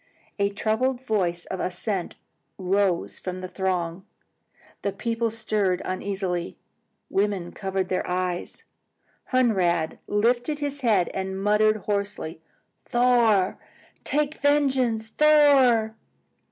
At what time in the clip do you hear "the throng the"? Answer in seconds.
3.41-4.91